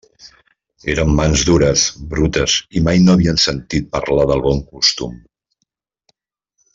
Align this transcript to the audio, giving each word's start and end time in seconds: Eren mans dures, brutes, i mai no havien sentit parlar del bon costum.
Eren 0.93 1.11
mans 1.19 1.43
dures, 1.49 1.83
brutes, 2.15 2.55
i 2.79 2.83
mai 2.89 3.03
no 3.05 3.15
havien 3.17 3.39
sentit 3.45 3.91
parlar 3.99 4.25
del 4.33 4.43
bon 4.49 4.63
costum. 4.73 5.13